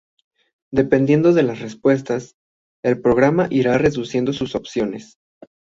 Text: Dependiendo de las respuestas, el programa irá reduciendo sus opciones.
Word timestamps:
Dependiendo 0.71 1.31
de 1.31 1.43
las 1.43 1.59
respuestas, 1.59 2.33
el 2.83 2.99
programa 3.01 3.45
irá 3.51 3.77
reduciendo 3.77 4.33
sus 4.33 4.55
opciones. 4.55 5.19